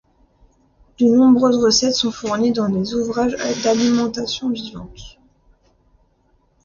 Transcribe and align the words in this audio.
De 0.97 1.05
nombreuses 1.05 1.63
recettes 1.63 1.93
sont 1.93 2.11
fournies 2.11 2.51
dans 2.51 2.65
les 2.65 2.95
ouvrages 2.95 3.35
d'alimentation 3.63 4.49
vivante. 4.49 5.19